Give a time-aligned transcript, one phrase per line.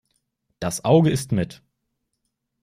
[0.59, 1.61] Das Auge isst mit.